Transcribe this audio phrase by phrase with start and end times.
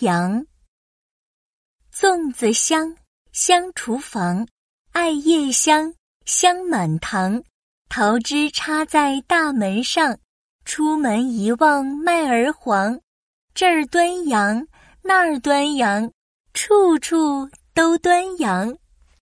[0.00, 0.46] 阳。
[1.94, 2.96] 粽子香，
[3.32, 4.46] 香厨房；
[4.92, 7.42] 艾叶香，香满堂。
[7.88, 10.18] 桃枝插在大门上，
[10.64, 12.98] 出门一望麦儿黄。
[13.54, 14.66] 这儿端阳，
[15.02, 16.10] 那儿端阳，
[16.54, 18.78] 处处都端阳。